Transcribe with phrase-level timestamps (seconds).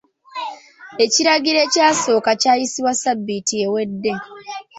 [1.05, 4.13] Ekiragiro ekyasooka kyayisibwa ssabbiiti ewedde.